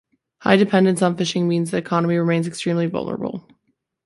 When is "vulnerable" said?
2.87-3.47